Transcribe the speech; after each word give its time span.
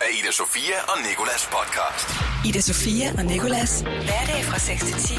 af 0.00 0.10
Ida 0.18 0.32
Sofia 0.32 0.78
og 0.92 0.96
Nikolas 1.08 1.42
podcast. 1.56 2.08
Ida 2.48 2.60
Sofia 2.60 3.06
og 3.18 3.24
Nikolas. 3.32 3.80
Hverdag 3.80 4.40
fra 4.50 4.58
6 4.58 4.84
til 4.84 4.94
10 4.94 5.14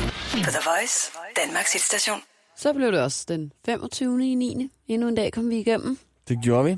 på 0.45 0.49
The 0.55 0.63
Voice, 0.69 0.97
Danmarks 1.41 1.73
hitstation. 1.73 2.19
Så 2.57 2.73
blev 2.73 2.91
det 2.91 3.01
også 3.01 3.25
den 3.27 3.51
25. 3.65 4.31
i 4.31 4.35
9. 4.35 4.69
Endnu 4.87 5.07
en 5.07 5.15
dag 5.15 5.31
kom 5.33 5.49
vi 5.49 5.57
igennem. 5.59 5.97
Det 6.27 6.37
gjorde 6.43 6.65
vi. 6.65 6.77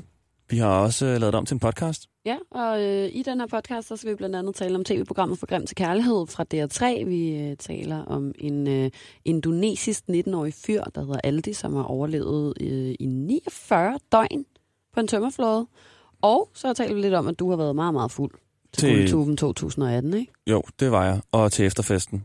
Vi 0.50 0.58
har 0.58 0.68
også 0.68 1.06
øh, 1.06 1.20
lavet 1.20 1.34
om 1.34 1.46
til 1.46 1.54
en 1.54 1.60
podcast. 1.60 2.06
Ja, 2.26 2.36
og 2.50 2.82
øh, 2.82 3.08
i 3.12 3.22
den 3.22 3.40
her 3.40 3.46
podcast, 3.46 3.88
så 3.88 3.96
skal 3.96 4.10
vi 4.10 4.16
blandt 4.16 4.36
andet 4.36 4.54
tale 4.54 4.74
om 4.74 4.84
tv-programmet 4.84 5.38
For 5.38 5.46
Grim 5.46 5.66
til 5.66 5.76
Kærlighed 5.76 6.26
fra 6.26 6.44
DR3. 6.54 7.04
Vi 7.04 7.36
øh, 7.38 7.56
taler 7.56 8.04
om 8.04 8.32
en 8.38 8.68
øh, 8.68 8.90
indonesisk 9.24 10.02
19-årig 10.10 10.54
fyr, 10.66 10.82
der 10.84 11.00
hedder 11.00 11.20
Aldi, 11.24 11.52
som 11.52 11.74
har 11.74 11.82
overlevet 11.82 12.54
øh, 12.60 12.94
i 13.00 13.06
49 13.06 13.98
døgn 14.12 14.44
på 14.94 15.00
en 15.00 15.08
tømmerflåde. 15.08 15.66
Og 16.24 16.48
så 16.54 16.72
taler 16.72 16.94
vi 16.94 17.00
lidt 17.00 17.14
om, 17.14 17.26
at 17.28 17.38
du 17.38 17.50
har 17.50 17.56
været 17.56 17.74
meget, 17.74 17.94
meget 17.94 18.12
fuld 18.12 18.30
til, 18.72 18.80
Til- 18.80 18.88
til... 18.88 18.96
Guldtuben 18.98 19.36
2018, 19.36 20.14
ikke? 20.14 20.32
Jo, 20.46 20.62
det 20.80 20.90
var 20.92 21.04
jeg. 21.04 21.20
Og 21.32 21.52
til 21.52 21.66
efterfesten. 21.66 22.24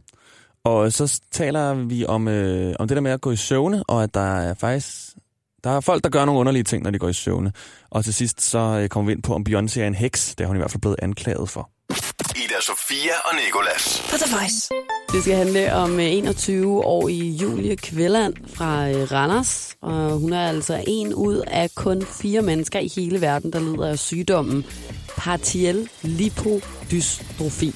Og 0.64 0.94
så 0.94 1.22
taler 1.32 1.74
vi 1.74 2.06
om, 2.06 2.28
øh, 2.28 2.76
om 2.80 2.88
det 2.88 2.96
der 2.96 3.02
med 3.02 3.12
at 3.12 3.22
gå 3.22 3.32
i 3.32 3.36
søvne, 3.36 3.84
og 3.88 4.04
at 4.04 4.14
der 4.14 4.20
er 4.40 4.54
faktisk... 4.54 4.88
Der 5.64 5.70
er 5.70 5.80
folk, 5.80 6.04
der 6.04 6.10
gør 6.10 6.26
nogle 6.26 6.40
underlige 6.40 6.64
ting, 6.64 6.84
når 6.84 6.92
de 6.92 7.00
går 7.00 7.08
i 7.10 7.14
søvne. 7.14 7.52
Og 7.90 8.04
til 8.06 8.14
sidst 8.14 8.42
så 8.42 8.60
øh, 8.60 8.90
kommer 8.90 9.08
vi 9.08 9.14
ind 9.14 9.24
på, 9.24 9.34
om 9.34 9.46
Beyoncé 9.50 9.80
er 9.80 9.88
en 9.88 9.96
heks. 9.96 10.36
Det 10.36 10.44
er 10.44 10.48
hun 10.48 10.56
i 10.56 10.60
hvert 10.60 10.72
fald 10.72 10.82
blevet 10.82 10.96
anklaget 11.02 11.50
for. 11.50 11.70
Sofia 12.70 13.12
og 13.26 13.36
Nikolas. 13.46 14.02
På 14.10 14.18
The 14.18 14.36
Voice. 14.36 14.70
Det 15.12 15.22
skal 15.22 15.36
handle 15.36 15.74
om 15.74 16.00
øh, 16.00 16.06
21-årige 16.06 17.32
Julie 17.32 17.76
Kvelland 17.76 18.34
fra 18.56 18.90
øh, 18.90 19.12
Randers. 19.12 19.76
Og 19.82 20.12
hun 20.12 20.34
er 20.34 20.48
altså 20.48 20.84
en 20.88 21.14
ud 21.14 21.44
af 21.48 21.70
kun 21.76 22.06
fire 22.22 22.42
mennesker 22.42 22.80
i 22.80 22.92
hele 22.96 23.22
verden, 23.22 23.54
der 23.54 23.60
lider 23.60 23.88
af 23.88 24.00
sygdommen 24.00 24.66
partiel 25.18 25.90
lipodystrofi. 26.02 27.74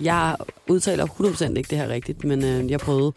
Jeg 0.00 0.36
udtaler 0.68 1.06
100% 1.06 1.54
ikke 1.56 1.70
det 1.70 1.78
her 1.78 1.88
rigtigt, 1.88 2.24
men 2.24 2.44
øh, 2.44 2.70
jeg 2.70 2.80
prøvede. 2.80 3.12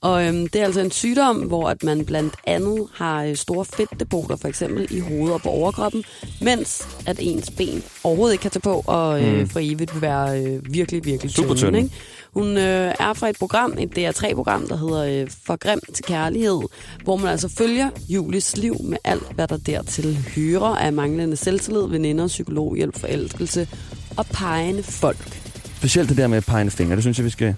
Og 0.00 0.26
øhm, 0.26 0.46
det 0.48 0.60
er 0.60 0.64
altså 0.64 0.80
en 0.80 0.90
sygdom, 0.90 1.36
hvor 1.36 1.68
at 1.70 1.82
man 1.82 2.04
blandt 2.04 2.34
andet 2.46 2.86
har 2.94 3.24
øh, 3.24 3.36
store 3.36 3.64
fedtdepoter, 3.64 4.36
for 4.36 4.48
eksempel 4.48 4.86
i 4.90 5.00
hovedet 5.00 5.34
og 5.34 5.40
på 5.42 5.48
overkroppen, 5.48 6.04
mens 6.40 6.88
at 7.06 7.16
ens 7.20 7.50
ben 7.50 7.82
overhovedet 8.04 8.34
ikke 8.34 8.42
kan 8.42 8.50
tage 8.50 8.60
på 8.60 8.82
og 8.86 9.22
øh, 9.24 9.38
Mm. 9.40 9.48
for 9.48 9.60
evigt 9.62 9.94
vil 9.94 10.02
være 10.02 10.42
øh, 10.44 10.60
virkelig, 10.74 11.04
virkelig 11.04 11.32
Super 11.32 11.54
tynde, 11.54 11.60
tynde. 11.66 11.78
ikke? 11.78 11.94
Hun 12.34 12.46
øh, 12.56 12.94
er 13.00 13.12
fra 13.12 13.28
et 13.28 13.38
program, 13.38 13.76
et 13.78 13.98
DR3-program, 13.98 14.68
der 14.68 14.76
hedder 14.76 15.22
øh, 15.22 15.30
For 15.46 15.56
Grim 15.56 15.80
til 15.94 16.04
Kærlighed, 16.04 16.60
hvor 17.04 17.16
man 17.16 17.28
altså 17.28 17.48
følger 17.48 17.90
Julies 18.08 18.56
liv 18.56 18.76
med 18.84 18.98
alt, 19.04 19.32
hvad 19.34 19.48
der 19.48 19.56
dertil 19.56 20.18
hører 20.36 20.76
af 20.76 20.92
manglende 20.92 21.36
selvtillid, 21.36 21.86
veninder, 21.88 22.26
psykologhjælp, 22.26 22.98
forelskelse 23.00 23.68
og 24.16 24.26
pegende 24.26 24.82
folk. 24.82 25.45
Specielt 25.76 26.08
det 26.08 26.16
der 26.16 26.26
med 26.26 26.42
pegende 26.42 26.70
fingre, 26.72 26.94
det 26.94 27.02
synes 27.02 27.18
jeg, 27.18 27.24
vi 27.24 27.30
skal 27.30 27.54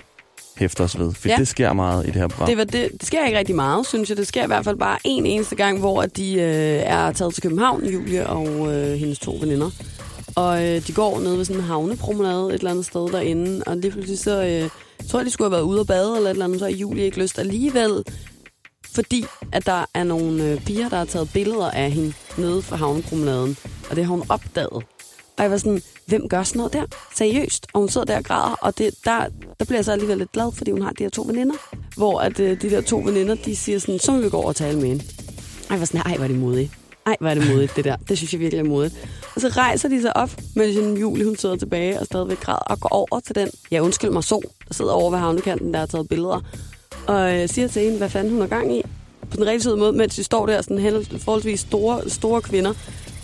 hæfte 0.57 0.81
os 0.81 0.99
ved. 0.99 1.15
For 1.15 1.29
Ja. 1.29 1.37
det 1.37 1.49
sker 1.49 1.73
meget 1.73 2.05
i 2.05 2.07
det 2.07 2.15
her 2.17 2.29
program. 2.29 2.49
Det, 2.49 2.57
var 2.59 2.65
det, 2.65 2.89
det 2.93 3.07
sker 3.07 3.27
ikke 3.27 3.39
rigtig 3.39 3.55
meget, 3.57 3.87
synes 3.87 4.09
jeg. 4.09 4.17
Det 4.17 4.27
sker 4.27 4.45
i 4.45 4.47
hvert 4.47 4.65
fald 4.65 4.77
bare 4.77 4.99
en 5.05 5.27
eneste 5.27 5.57
gang, 5.57 5.79
hvor 5.79 6.03
at 6.03 6.17
de 6.17 6.33
øh, 6.35 6.43
er 6.85 7.13
taget 7.13 7.35
til 7.35 7.43
København, 7.43 7.85
Julie 7.85 8.27
og 8.27 8.75
øh, 8.75 8.93
hendes 8.95 9.19
to 9.19 9.39
veninder. 9.41 9.71
Og 10.37 10.65
øh, 10.67 10.87
de 10.87 10.93
går 10.93 11.21
ned 11.21 11.37
ved 11.37 11.45
sådan 11.45 11.61
en 11.63 11.67
havnepromenade 11.69 12.47
et 12.49 12.55
eller 12.55 12.71
andet 12.71 12.85
sted 12.85 13.09
derinde, 13.13 13.63
og 13.67 13.77
lige 13.77 13.91
pludselig 13.91 14.19
så 14.19 14.45
øh, 14.45 14.71
tror 15.11 15.19
jeg, 15.19 15.27
de 15.27 15.31
skulle 15.31 15.47
have 15.47 15.53
været 15.57 15.63
ude 15.63 15.81
og 15.81 15.87
bade 15.87 16.17
eller 16.17 16.31
et 16.31 16.35
eller 16.35 16.45
andet, 16.45 16.59
så 16.59 16.65
har 16.65 16.73
Julie 16.73 17.05
ikke 17.05 17.21
lyst 17.21 17.39
alligevel, 17.39 18.03
fordi 18.95 19.25
at 19.53 19.67
der 19.67 19.85
er 19.95 20.05
nogle 20.05 20.45
øh, 20.45 20.61
piger, 20.61 20.89
der 20.89 20.97
har 20.97 21.05
taget 21.05 21.31
billeder 21.33 21.71
af 21.71 21.91
hende 21.91 22.13
nede 22.39 22.63
fra 22.63 22.77
havnepromenaden, 22.77 23.57
og 23.91 23.97
det 23.97 24.05
har 24.05 24.11
hun 24.11 24.23
opdaget. 24.29 24.85
Og 25.39 25.43
jeg 25.45 25.51
var 25.51 25.57
sådan, 25.57 25.83
hvem 26.07 26.29
gør 26.29 26.43
sådan 26.43 26.59
noget 26.59 26.73
der? 26.73 26.85
Seriøst. 27.17 27.67
Og 27.73 27.81
hun 27.81 27.89
sidder 27.89 28.05
der 28.05 28.17
og 28.17 28.25
græder, 28.25 28.57
og 28.61 28.79
det, 28.79 28.95
der, 29.05 29.25
der 29.59 29.65
bliver 29.65 29.79
jeg 29.79 29.85
så 29.85 29.93
alligevel 29.93 30.19
lidt 30.19 30.33
glad, 30.33 30.53
fordi 30.53 30.71
hun 30.71 30.83
har 30.83 30.91
de 30.91 31.03
her 31.03 31.11
to 31.11 31.23
veninder. 31.23 31.55
Hvor 31.97 32.21
at, 32.21 32.41
øh, 32.41 32.63
de 32.63 32.71
der 32.71 32.81
to 32.81 32.99
veninder, 32.99 33.35
de 33.35 33.57
siger 33.57 33.79
sådan, 33.79 33.99
så 33.99 34.13
må 34.13 34.21
vi 34.21 34.29
gå 34.29 34.37
over 34.37 34.49
og 34.49 34.57
tale 34.57 34.81
med 34.81 34.89
hende. 34.89 35.05
Og 35.67 35.71
jeg 35.71 35.81
var 35.81 35.87
sådan, 35.87 36.01
ej, 36.01 36.17
hvor 36.17 36.25
er 36.25 36.29
det 36.29 36.39
modigt. 36.39 36.73
Ej, 37.07 37.17
hvor 37.21 37.29
er 37.29 37.35
det 37.35 37.49
modigt, 37.51 37.77
det 37.77 37.85
der. 37.85 37.97
Det 38.09 38.17
synes 38.19 38.33
jeg 38.33 38.41
virkelig 38.41 38.61
er 38.61 38.69
modigt. 38.69 38.95
Og 39.35 39.41
så 39.41 39.49
rejser 39.49 39.89
de 39.89 40.03
sig 40.03 40.17
op, 40.17 40.31
mens 40.57 41.01
Julie, 41.01 41.25
hun 41.25 41.37
sidder 41.37 41.57
tilbage 41.57 42.01
og 42.01 42.07
stadigvæk 42.07 42.41
græder, 42.41 42.59
og 42.59 42.81
går 42.81 42.89
over 42.89 43.21
til 43.21 43.35
den, 43.35 43.51
ja 43.71 43.81
undskyld 43.81 44.11
mig, 44.11 44.25
så, 44.25 44.41
der 44.69 44.75
sidder 44.75 44.93
over 44.93 45.11
ved 45.11 45.19
havnekanten, 45.19 45.73
der 45.75 45.79
har 45.79 45.87
taget 45.87 46.09
billeder. 46.09 46.41
Og 47.07 47.35
øh, 47.35 47.49
siger 47.49 47.69
til 47.69 47.83
hende, 47.83 47.99
hvad 47.99 48.09
fanden 48.09 48.33
hun 48.33 48.41
har 48.41 48.49
gang 48.49 48.77
i. 48.77 48.83
På 49.31 49.37
den 49.37 49.47
rigtig 49.47 49.63
søde 49.63 49.77
måde, 49.77 49.93
mens 49.93 50.15
de 50.15 50.25
står 50.25 50.47
der, 50.47 50.63
sådan 50.63 51.05
forholdsvis 51.19 51.61
store, 51.61 52.11
store 52.11 52.43
kvinder, 52.43 52.75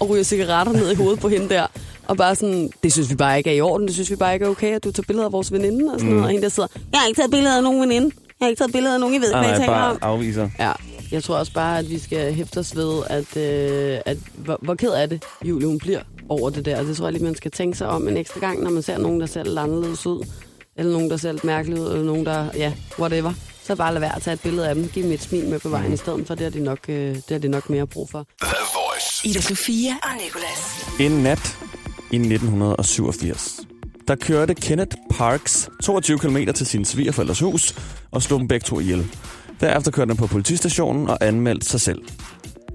og 0.01 0.11
ryger 0.11 0.23
cigaretter 0.23 0.73
ned 0.73 0.93
i 0.93 0.95
hovedet 0.95 1.21
på 1.21 1.29
hende 1.29 1.49
der. 1.49 1.67
Og 2.09 2.17
bare 2.17 2.35
sådan, 2.35 2.71
det 2.83 2.93
synes 2.93 3.11
vi 3.11 3.15
bare 3.15 3.39
ikke 3.39 3.51
er 3.51 3.55
i 3.55 3.61
orden, 3.61 3.87
det 3.87 3.95
synes 3.95 4.11
vi 4.11 4.17
bare 4.17 4.35
ikke 4.35 4.47
er 4.47 4.51
okay, 4.51 4.75
at 4.75 4.85
du 4.85 4.91
tager 4.93 5.05
billeder 5.07 5.27
af 5.27 5.33
vores 5.33 5.53
veninde 5.53 5.93
og 5.95 6.01
sådan 6.01 6.07
mm. 6.11 6.11
noget. 6.17 6.25
Og 6.25 6.31
hende 6.31 6.43
der 6.43 6.49
sidder, 6.49 6.69
jeg 6.93 7.01
har 7.01 7.07
ikke 7.07 7.19
taget 7.21 7.31
billeder 7.31 7.57
af 7.57 7.63
nogen 7.63 7.81
veninde. 7.81 8.11
Jeg 8.41 8.47
har 8.47 8.49
ikke 8.49 8.61
taget 8.61 8.73
billeder 8.73 8.95
af 8.95 9.01
nogen, 9.01 9.15
I 9.15 9.19
ved, 9.19 9.31
Nej, 9.33 9.41
hvad 9.41 9.51
jeg 9.51 9.59
taler 9.59 9.73
bare 9.73 9.91
om. 9.91 9.99
afviser. 10.03 10.49
Ja, 10.59 10.73
jeg 11.13 11.25
tror 11.25 11.37
også 11.37 11.53
bare, 11.53 11.79
at 11.79 11.91
vi 11.91 11.99
skal 11.99 12.35
hæfte 12.35 12.59
os 12.59 12.77
ved, 12.77 13.03
at, 13.07 13.37
øh, 13.37 13.99
at 14.07 14.17
hvor, 14.35 14.59
hvor 14.63 14.75
ked 14.75 14.89
er 14.89 15.07
det, 15.07 15.25
Julie 15.45 15.67
hun 15.67 15.79
bliver 15.79 16.01
over 16.29 16.51
det 16.51 16.65
der. 16.65 16.83
Det 16.83 16.97
tror 16.97 17.07
jeg 17.07 17.13
lige, 17.13 17.25
man 17.25 17.35
skal 17.35 17.51
tænke 17.51 17.79
sig 17.79 17.89
om 17.89 18.09
en 18.09 18.17
ekstra 18.17 18.41
gang, 18.41 18.63
når 18.63 18.71
man 18.71 18.83
ser 18.83 18.99
nogen, 18.99 19.21
der 19.21 19.27
ser 19.27 19.45
lidt 19.45 19.59
anderledes 19.59 20.07
ud. 20.07 20.27
Eller 20.77 20.93
nogen, 20.93 21.11
der 21.11 21.17
ser 21.17 21.33
lidt 21.33 21.45
mærkeligt 21.45 21.81
ud, 21.81 21.87
eller 21.87 22.05
nogen, 22.05 22.27
der, 22.27 22.47
ja, 22.57 22.73
whatever. 22.99 23.33
Så 23.65 23.77
bare 23.77 23.93
lad 23.93 24.01
være 24.01 24.17
at 24.17 24.23
tage 24.23 24.35
et 24.35 24.41
billede 24.41 24.69
af 24.69 24.75
dem. 24.75 24.89
Giv 24.89 25.03
dem 25.03 25.13
et 25.13 25.23
smil 25.23 25.45
med 25.49 25.59
på 25.61 25.69
vejen 25.69 25.93
i 25.93 25.97
stedet 25.97 26.27
for. 26.27 26.35
Det 26.35 26.43
har 26.45 26.51
de 26.51 26.61
nok, 26.65 26.79
øh, 26.89 27.15
det 27.15 27.25
har 27.31 27.39
de 27.39 27.49
nok 27.49 27.71
mere 27.71 27.87
brug 27.87 28.11
for. 28.11 28.27
The 28.43 28.55
Voice. 28.75 29.29
Ida 29.29 29.41
Sofia 29.41 29.93
og 30.03 30.11
Nikolas. 30.25 30.87
En 31.01 31.23
nat 31.23 31.57
i 32.15 32.17
1987. 32.17 33.61
Der 34.09 34.15
kørte 34.15 34.55
Kenneth 34.55 34.97
Parks 35.11 35.71
22 35.83 36.19
km 36.19 36.37
til 36.55 36.67
sin 36.67 36.85
svigerforældres 36.85 37.41
hus 37.41 37.75
og 38.11 38.23
slog 38.23 38.41
dem 38.41 38.49
begge 38.49 38.65
to 38.65 38.81
ihjel. 38.81 39.07
Derefter 39.61 39.91
kørte 39.91 40.09
han 40.09 40.17
på 40.17 40.27
politistationen 40.27 41.09
og 41.09 41.19
anmeldte 41.21 41.67
sig 41.67 41.81
selv. 41.81 42.03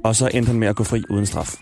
Og 0.03 0.16
så 0.16 0.29
endte 0.33 0.50
han 0.50 0.59
med 0.59 0.67
at 0.67 0.75
gå 0.75 0.83
fri 0.83 1.03
uden 1.09 1.25
straf. 1.25 1.55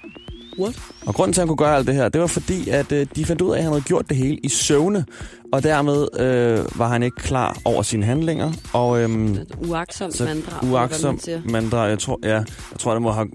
What? 0.59 0.79
Og 1.05 1.13
grunden 1.15 1.33
til, 1.33 1.41
at 1.41 1.43
han 1.43 1.47
kunne 1.47 1.57
gøre 1.67 1.75
alt 1.75 1.87
det 1.87 1.95
her, 1.95 2.09
det 2.09 2.21
var 2.21 2.27
fordi, 2.27 2.69
at 2.69 2.91
øh, 2.91 3.07
de 3.15 3.25
fandt 3.25 3.41
ud 3.41 3.51
af, 3.51 3.57
at 3.57 3.63
han 3.63 3.71
havde 3.71 3.83
gjort 3.83 4.09
det 4.09 4.17
hele 4.17 4.37
i 4.43 4.49
søvne. 4.49 5.05
Og 5.53 5.63
dermed 5.63 6.07
øh, 6.19 6.79
var 6.79 6.87
han 6.87 7.03
ikke 7.03 7.17
klar 7.17 7.57
over 7.65 7.81
sine 7.81 8.05
handlinger. 8.05 8.51
Og 8.73 8.99
øhm, 9.01 9.31
Et 9.33 9.47
uaksomt 9.67 10.19
manddrab. 10.19 10.35
eller 10.45 10.59
hvad 10.59 10.61
man 10.69 10.71
uaksom 10.71 11.19
siger. 11.19 11.41
manddrab, 11.45 11.89
jeg 11.89 11.99
tror, 11.99 12.19
ja, 12.23 12.33
jeg 12.35 12.45
tror, 12.79 12.93
det 12.93 13.01
må 13.01 13.11
have 13.11 13.27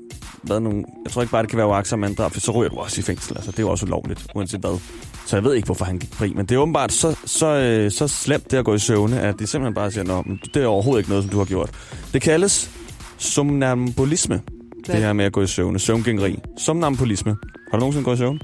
været 0.43 0.63
nogle... 0.63 0.85
Jeg 1.05 1.13
tror 1.13 1.23
ikke 1.23 1.33
bare, 1.33 1.43
det 1.43 1.51
kan 1.51 1.57
være 1.57 1.67
uaksom 1.67 1.99
manddrab, 1.99 2.33
for 2.33 2.41
så 2.41 2.53
ryger 2.53 2.69
du 2.71 2.77
også 2.77 3.01
i 3.01 3.03
fængsel. 3.03 3.37
Altså, 3.37 3.51
det 3.51 3.59
er 3.59 3.63
jo 3.63 3.71
også 3.71 3.87
ulovligt, 3.87 4.27
uanset 4.35 4.61
hvad. 4.61 4.79
Så 5.27 5.37
jeg 5.37 5.45
ved 5.45 5.55
ikke, 5.55 5.67
hvorfor 5.67 5.85
han 5.85 5.99
gik 5.99 6.15
fri. 6.15 6.33
Men 6.37 6.47
det 6.47 6.55
er 6.55 6.59
åbenbart 6.59 6.93
så, 6.93 7.17
så, 7.25 7.47
øh, 7.47 7.91
så 7.91 8.09
slemt, 8.09 8.51
det 8.51 8.57
at 8.57 8.65
gå 8.65 8.75
i 8.75 8.79
søvne, 8.79 9.21
at 9.21 9.39
de 9.39 9.47
simpelthen 9.47 9.75
bare 9.75 9.91
siger, 9.91 10.23
men 10.27 10.41
det 10.55 10.63
er 10.63 10.67
overhovedet 10.67 11.01
ikke 11.01 11.11
noget, 11.11 11.25
som 11.25 11.31
du 11.31 11.39
har 11.39 11.45
gjort. 11.45 11.71
Det 12.13 12.23
kaldes 12.23 12.71
somnambulisme. 13.19 14.41
Hvad? 14.87 14.95
Det 14.97 15.05
her 15.05 15.13
med 15.13 15.25
at 15.25 15.33
gå 15.33 15.43
i 15.43 15.47
søvne. 15.47 15.79
Søvngængeri. 15.79 16.39
Somnambulisme. 16.59 17.31
Har 17.71 17.79
du 17.79 17.81
nogensinde 17.81 18.05
gået 18.05 18.17
i 18.17 18.19
søvn? 18.19 18.41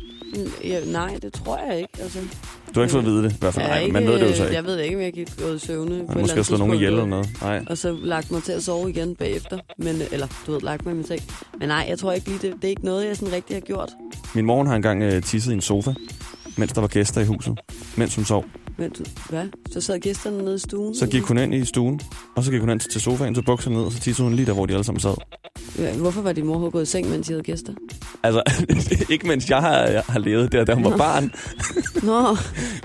Ja, 0.65 0.81
nej, 0.85 1.19
det 1.23 1.33
tror 1.33 1.59
jeg 1.69 1.77
ikke. 1.79 1.89
Altså, 2.03 2.19
Du 2.75 2.81
har 2.81 2.83
ikke 2.83 2.93
fået 2.93 3.03
at 3.03 3.09
vide 3.09 3.23
det, 3.23 3.33
i 3.33 3.37
hvert 3.41 3.55
fald. 3.55 3.67
Nej, 3.67 3.81
ikke, 3.81 3.93
man 3.93 4.07
ved 4.07 4.15
det 4.15 4.31
jo 4.31 4.35
så 4.37 4.43
ikke. 4.43 4.55
jeg 4.57 4.65
ved 4.65 4.79
ikke, 4.79 4.97
om 4.97 5.03
jeg 5.03 5.13
gik 5.13 5.29
gået 5.43 5.57
i 5.63 5.67
søvne. 5.67 5.89
på 5.89 5.95
Man 5.95 6.01
eller 6.11 6.21
måske 6.21 6.33
andet 6.33 6.47
slå 6.47 6.57
nogen 6.57 6.75
ihjel 6.75 6.89
eller 6.93 7.07
noget. 7.07 7.29
Nej. 7.43 7.65
og 7.67 7.79
så 7.79 7.97
lagt 8.03 8.31
mig 8.31 8.43
til 8.43 8.53
at 8.53 8.63
sove 8.63 8.91
igen 8.91 9.15
bagefter. 9.17 9.59
Men, 9.79 9.97
eller, 10.13 10.27
du 10.47 10.53
ved, 10.53 10.61
lagt 10.61 10.85
mig 10.85 10.93
i 10.93 10.95
min 10.95 11.07
seng. 11.07 11.21
Men 11.61 11.69
nej, 11.69 11.87
jeg 11.89 11.99
tror 11.99 12.13
ikke 12.13 12.27
lige, 12.29 12.39
det, 12.43 12.55
det 12.57 12.65
er 12.65 12.69
ikke 12.69 12.85
noget, 12.85 13.07
jeg 13.07 13.17
sådan 13.17 13.35
rigtig 13.35 13.57
har 13.57 13.61
gjort. 13.61 13.91
Min 14.35 14.45
mor 14.47 14.65
har 14.65 14.77
engang 14.77 15.03
øh, 15.03 15.23
tisset 15.23 15.51
i 15.51 15.55
en 15.55 15.61
sofa, 15.61 15.95
mens 16.57 16.73
der 16.73 16.81
var 16.81 16.89
gæster 16.89 17.21
i 17.21 17.25
huset. 17.25 17.59
Mens 17.97 18.15
hun 18.15 18.25
sov. 18.25 18.45
Men 18.79 18.91
du, 18.91 19.05
hvad? 19.29 19.47
Så 19.73 19.81
sad 19.81 19.99
gæsterne 19.99 20.39
nede 20.45 20.55
i 20.55 20.59
stuen? 20.59 20.95
Så 20.95 21.07
gik 21.07 21.23
hun 21.23 21.39
ind 21.39 21.55
i 21.55 21.65
stuen, 21.65 22.01
og 22.37 22.45
så 22.45 22.51
gik 22.51 22.61
hun 22.61 22.71
ind 22.71 22.81
til 22.81 23.01
sofaen, 23.01 23.35
tog 23.35 23.45
bukserne 23.45 23.77
ned, 23.77 23.85
og 23.85 23.93
så 23.93 24.01
tissede 24.01 24.29
hun 24.29 24.37
lige 24.37 24.47
der, 24.47 24.53
hvor 24.53 24.67
de 24.67 24.73
alle 24.73 24.85
sammen 24.85 25.01
sad. 25.01 25.15
Ja, 25.79 25.93
Hvorfor 25.97 26.21
var 26.23 26.33
din 26.33 26.47
mor 26.47 26.71
gået 26.71 26.83
i 26.83 26.87
seng, 26.87 27.11
mens 27.11 27.29
I 27.29 27.33
havde 27.33 27.43
gæster? 27.43 27.73
Altså, 28.23 28.43
ikke 29.13 29.27
mens 29.29 29.51
jeg 29.51 29.59
har, 29.61 29.77
jeg 29.79 30.03
har 30.09 30.19
levet 30.19 30.53
der, 30.53 30.65
da 30.65 30.75
hun 30.75 30.85
var 30.85 30.97
barn. 30.97 31.33
Nå, 32.03 32.37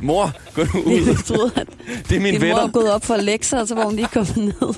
Mor, 0.01 0.31
gå 0.55 0.61
nu 0.73 0.83
ud. 0.83 1.07
jeg 1.07 1.15
troede, 1.25 1.51
at 1.55 1.67
Det 2.09 2.17
er 2.17 2.21
min 2.21 2.33
din 2.33 2.41
mor 2.41 2.47
var 2.49 2.55
venner. 2.61 2.71
gået 2.71 2.91
op 2.91 3.05
for 3.05 3.15
lektier, 3.15 3.59
og 3.59 3.67
så 3.67 3.75
var 3.75 3.85
hun 3.85 3.95
lige 3.95 4.07
kommet 4.13 4.37
ned. 4.37 4.73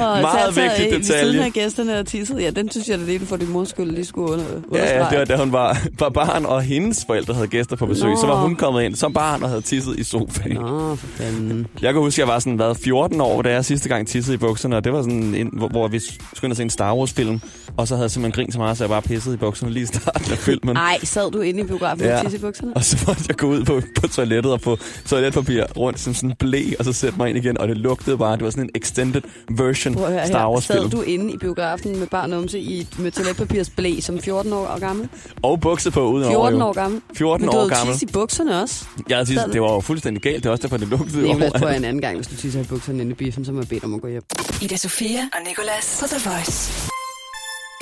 Og 0.00 0.20
Meget 0.20 0.56
vigtig 0.56 0.98
detalje. 1.00 1.44
af 1.44 1.52
gæsterne 1.52 1.98
og 1.98 2.06
tisset. 2.06 2.42
Ja, 2.42 2.50
den 2.50 2.70
synes 2.70 2.88
jeg, 2.88 2.98
det 2.98 3.04
er 3.04 3.06
lige 3.18 3.26
for 3.26 3.36
din 3.36 3.48
mors 3.52 3.68
skyld 3.68 3.90
lige 3.90 4.04
skulle 4.04 4.32
under, 4.32 4.44
Ja, 4.74 4.98
ja, 4.98 5.08
det 5.10 5.18
var 5.18 5.24
da 5.24 5.36
hun 5.36 5.52
var, 5.52 5.78
var 5.98 6.08
barn, 6.08 6.44
og 6.46 6.62
hendes 6.62 7.04
forældre 7.06 7.34
havde 7.34 7.46
gæster 7.48 7.76
på 7.76 7.86
besøg. 7.86 8.10
Nå. 8.10 8.16
Så 8.20 8.26
var 8.26 8.42
hun 8.42 8.56
kommet 8.56 8.82
ind 8.82 8.94
som 8.96 9.12
barn 9.12 9.42
og 9.42 9.48
havde 9.48 9.62
tisset 9.62 9.98
i 9.98 10.02
sofaen. 10.04 10.54
Nå, 10.56 10.94
for 10.96 11.06
fanden. 11.06 11.66
Jeg 11.82 11.92
kan 11.92 12.02
huske, 12.02 12.20
jeg 12.20 12.28
var 12.28 12.38
sådan 12.38 12.58
været 12.58 12.76
14 12.76 13.20
år, 13.20 13.42
da 13.42 13.50
jeg 13.52 13.64
sidste 13.64 13.88
gang 13.88 14.06
tissede 14.08 14.34
i 14.34 14.38
bukserne, 14.38 14.76
og 14.76 14.84
det 14.84 14.92
var 14.92 15.02
sådan, 15.02 15.34
en, 15.34 15.50
hvor, 15.52 15.68
hvor 15.68 15.88
vi 15.88 15.98
skulle 16.00 16.18
ind 16.42 16.52
og 16.52 16.56
se 16.56 16.62
en 16.62 16.70
Star 16.70 16.94
Wars-film, 16.96 17.40
og 17.76 17.88
så 17.88 17.94
havde 17.94 18.04
jeg 18.04 18.10
simpelthen 18.10 18.42
grint 18.42 18.52
så 18.52 18.58
meget, 18.58 18.76
så 18.78 18.84
jeg 18.84 18.88
bare 18.88 19.02
pissede 19.02 19.34
i 19.34 19.38
bukserne 19.38 19.72
lige 19.72 19.82
i 19.82 19.86
starten 19.86 20.32
af 20.32 20.38
filmen. 20.38 20.76
Ej, 20.76 20.98
sad 21.02 21.30
du 21.30 21.40
inde 21.40 21.60
i 21.60 21.64
biografen 21.64 22.04
Ja. 22.04 22.12
med 22.14 22.22
tisse 22.22 22.38
i 22.38 22.40
bukserne? 22.40 22.72
Og 22.76 22.84
så 22.84 23.04
måtte 23.06 23.22
jeg 23.28 23.36
gå 23.36 23.46
ud 23.46 23.64
på, 23.64 23.80
på 24.00 24.08
toilettet 24.08 24.52
og 24.52 24.60
få 24.60 24.78
toiletpapir 25.06 25.64
rundt 25.76 26.00
som 26.00 26.14
sådan 26.14 26.30
en 26.30 26.36
blæ, 26.38 26.62
og 26.78 26.84
så 26.84 26.92
sætte 26.92 27.18
mig 27.18 27.28
ind 27.28 27.38
igen, 27.38 27.58
og 27.58 27.68
det 27.68 27.76
lugtede 27.76 28.18
bare. 28.18 28.36
Det 28.36 28.44
var 28.44 28.50
sådan 28.50 28.64
en 28.64 28.70
extended 28.74 29.20
version 29.50 29.89
At 29.98 30.12
høre 30.12 30.26
Star. 30.26 30.50
Wars 30.50 30.64
Sad 30.64 30.76
film. 30.76 30.90
du 30.90 31.00
inde 31.02 31.32
i 31.32 31.36
biografen 31.36 31.98
med 31.98 32.06
barn 32.06 32.30
numse 32.30 32.58
i, 32.58 32.86
med 32.98 33.10
toiletpapirsblæ 33.12 34.00
som 34.00 34.18
14 34.20 34.52
år 34.52 34.78
gammel? 34.78 35.08
Og 35.42 35.60
bukser 35.60 35.90
på 35.90 36.08
uden 36.10 36.30
14 36.30 36.62
år 36.62 36.72
gammel? 36.72 37.00
14 37.14 37.46
Men 37.46 37.50
du 37.52 37.56
år 37.56 37.60
havde 37.60 37.74
gammel. 37.74 37.96
i 38.02 38.06
bukserne 38.06 38.62
også. 38.62 38.84
Jeg 39.08 39.26
Sad- 39.26 39.52
det 39.52 39.62
var 39.62 39.72
jo 39.72 39.80
fuldstændig 39.80 40.22
galt. 40.22 40.36
Det 40.44 40.46
er 40.46 40.50
også 40.50 40.62
derfor, 40.62 40.76
det 40.76 40.88
lugtede 40.88 41.16
Det 41.22 41.24
er 41.24 41.34
over. 41.34 41.38
vel 41.38 41.52
på 41.60 41.68
en 41.68 41.84
anden 41.84 42.00
gang, 42.00 42.16
hvis 42.16 42.26
du 42.26 42.36
tisser 42.36 42.60
i 42.60 42.64
bukserne 42.64 43.00
inde 43.02 43.10
i 43.12 43.14
biffen, 43.14 43.44
så 43.44 43.52
må 43.52 43.60
jeg 43.60 43.68
bede 43.68 43.80
om 43.84 43.94
at 43.94 44.00
gå 44.00 44.08
hjem. 44.08 44.22
Ida 44.62 44.76
Sofia 44.76 45.18
og 45.32 45.38
Nicolas 45.48 45.98
på 46.00 46.06
The 46.16 46.30
Voice. 46.30 46.72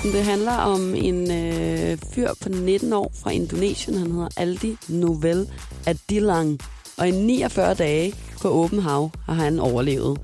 Det 0.02 0.25
handler 0.25 0.52
om 0.52 0.94
en 0.94 1.31
øh, 1.31 1.99
fyr 2.14 2.28
på 2.43 2.49
19 2.49 2.93
år 2.93 3.12
fra 3.22 3.31
Indonesien. 3.31 3.99
Han 3.99 4.10
hedder 4.12 4.28
Aldi 4.37 4.76
Novel 4.88 5.46
Adilang. 5.87 6.58
Og 6.96 7.08
i 7.08 7.10
49 7.10 7.75
dage 7.75 8.12
på 8.43 8.49
åben 8.49 8.78
hav 8.78 9.10
har 9.26 9.34
han 9.34 9.60
overlevet. 9.60 10.19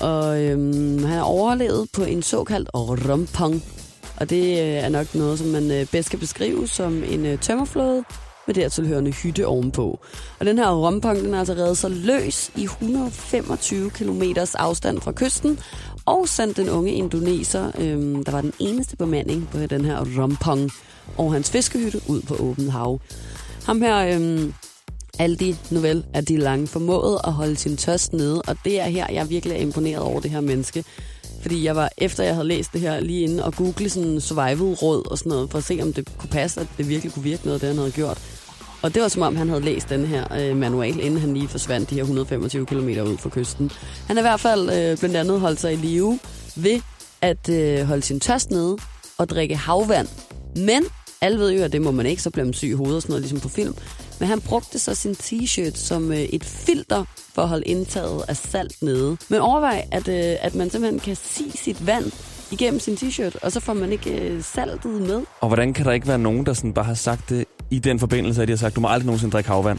Og 0.00 0.42
øhm, 0.42 1.04
han 1.04 1.18
har 1.18 1.22
overlevet 1.22 1.88
på 1.92 2.02
en 2.02 2.22
såkaldt 2.22 2.70
rompong. 2.74 3.62
Og 4.16 4.30
det 4.30 4.42
øh, 4.42 4.84
er 4.84 4.88
nok 4.88 5.14
noget, 5.14 5.38
som 5.38 5.48
man 5.48 5.70
øh, 5.70 5.86
bedst 5.86 6.10
kan 6.10 6.18
beskrive 6.18 6.68
som 6.68 7.04
en 7.04 7.26
øh, 7.26 7.38
tømmerflåde 7.38 8.04
med 8.46 8.54
dertilhørende 8.54 9.10
hytte 9.10 9.46
ovenpå. 9.46 10.00
Og 10.38 10.46
den 10.46 10.58
her 10.58 10.70
rompong, 10.70 11.18
den 11.18 11.34
er 11.34 11.38
altså 11.38 11.52
reddet 11.52 11.78
så 11.78 11.88
løs 11.88 12.50
i 12.56 12.62
125 12.62 13.90
km 13.90 14.22
afstand 14.54 15.00
fra 15.00 15.12
kysten, 15.12 15.58
og 16.06 16.28
sendt 16.28 16.56
den 16.56 16.68
unge 16.68 16.92
indoneser, 16.92 17.70
øhm, 17.80 18.24
der 18.24 18.32
var 18.32 18.40
den 18.40 18.52
eneste 18.58 18.96
bemanding 18.96 19.48
på 19.52 19.58
den 19.58 19.84
her 19.84 20.04
rompong, 20.20 20.70
og 21.16 21.32
hans 21.32 21.50
fiskehytte 21.50 22.00
ud 22.08 22.22
på 22.22 22.34
åbent 22.34 22.72
hav. 22.72 23.00
Ham 23.66 23.82
her, 23.82 24.14
øhm, 24.14 24.54
Aldi 25.18 25.56
Novel, 25.70 26.04
er 26.14 26.20
de 26.20 26.36
lange 26.36 26.66
formået 26.66 27.20
at 27.24 27.32
holde 27.32 27.56
sin 27.56 27.76
tørst 27.76 28.12
nede, 28.12 28.42
og 28.42 28.56
det 28.64 28.80
er 28.80 28.84
her, 28.84 29.06
jeg 29.12 29.30
virkelig 29.30 29.56
er 29.56 29.60
imponeret 29.60 30.02
over 30.02 30.20
det 30.20 30.30
her 30.30 30.40
menneske. 30.40 30.84
Fordi 31.42 31.64
jeg 31.64 31.76
var, 31.76 31.90
efter 31.98 32.24
jeg 32.24 32.34
havde 32.34 32.48
læst 32.48 32.72
det 32.72 32.80
her, 32.80 33.00
lige 33.00 33.20
inde 33.20 33.44
og 33.44 33.54
google 33.54 33.90
sådan 33.90 34.20
survival-råd 34.20 35.10
og 35.10 35.18
sådan 35.18 35.30
noget, 35.30 35.50
for 35.50 35.58
at 35.58 35.64
se, 35.64 35.78
om 35.82 35.92
det 35.92 36.08
kunne 36.18 36.30
passe, 36.30 36.60
at 36.60 36.66
det 36.78 36.88
virkelig 36.88 37.12
kunne 37.12 37.22
virke 37.22 37.44
noget 37.44 37.60
det, 37.60 37.68
han 37.68 37.78
havde 37.78 37.90
gjort. 37.90 38.18
Og 38.82 38.94
det 38.94 39.02
var 39.02 39.08
som 39.08 39.22
om, 39.22 39.36
han 39.36 39.48
havde 39.48 39.60
læst 39.60 39.88
den 39.88 40.06
her 40.06 40.34
øh, 40.40 40.56
manual, 40.56 41.00
inden 41.00 41.20
han 41.20 41.34
lige 41.34 41.48
forsvandt 41.48 41.90
de 41.90 41.94
her 41.94 42.02
125 42.02 42.66
km 42.66 42.88
ud 42.88 43.18
fra 43.18 43.28
kysten. 43.28 43.70
Han 44.06 44.16
har 44.16 44.22
i 44.22 44.28
hvert 44.28 44.40
fald 44.40 44.60
øh, 44.60 44.98
blandt 44.98 45.16
andet 45.16 45.40
holdt 45.40 45.60
sig 45.60 45.72
i 45.72 45.76
live 45.76 46.18
ved 46.56 46.80
at 47.20 47.48
øh, 47.48 47.86
holde 47.86 48.02
sin 48.02 48.20
tørst 48.20 48.50
nede 48.50 48.76
og 49.18 49.28
drikke 49.28 49.56
havvand. 49.56 50.08
Men 50.56 50.84
alle 51.20 51.38
ved 51.38 51.52
jo, 51.52 51.62
at 51.62 51.72
det 51.72 51.82
må 51.82 51.90
man 51.90 52.06
ikke, 52.06 52.22
så 52.22 52.30
bliver 52.30 52.44
man 52.44 52.54
syg 52.54 52.68
i 52.68 52.72
hovedet 52.72 52.96
og 52.96 53.02
sådan 53.02 53.12
noget, 53.12 53.22
ligesom 53.22 53.40
på 53.40 53.48
film. 53.48 53.74
Men 54.20 54.28
han 54.28 54.40
brugte 54.40 54.78
så 54.78 54.94
sin 54.94 55.12
t-shirt 55.12 55.76
som 55.78 56.12
øh, 56.12 56.18
et 56.18 56.44
filter 56.44 57.04
for 57.34 57.42
at 57.42 57.48
holde 57.48 57.64
indtaget 57.64 58.24
af 58.28 58.36
salt 58.36 58.82
nede. 58.82 59.16
Men 59.28 59.40
overvej, 59.40 59.88
at, 59.90 60.08
øh, 60.08 60.36
at 60.40 60.54
man 60.54 60.70
simpelthen 60.70 61.00
kan 61.00 61.16
sige 61.16 61.52
sit 61.52 61.86
vand 61.86 62.12
igennem 62.50 62.80
sin 62.80 62.94
t-shirt, 62.94 63.36
og 63.42 63.52
så 63.52 63.60
får 63.60 63.74
man 63.74 63.92
ikke 63.92 64.10
øh, 64.10 64.42
saltet 64.42 65.02
med. 65.02 65.22
Og 65.40 65.48
hvordan 65.48 65.72
kan 65.72 65.84
der 65.84 65.92
ikke 65.92 66.08
være 66.08 66.18
nogen, 66.18 66.46
der 66.46 66.52
sådan 66.52 66.72
bare 66.72 66.84
har 66.84 66.94
sagt 66.94 67.28
det 67.28 67.44
i 67.70 67.78
den 67.78 67.98
forbindelse, 67.98 68.42
at 68.42 68.48
de 68.48 68.52
har 68.52 68.58
sagt, 68.58 68.76
du 68.76 68.80
må 68.80 68.88
aldrig 68.88 69.06
nogensinde 69.06 69.32
drikke 69.32 69.50
havvand? 69.50 69.78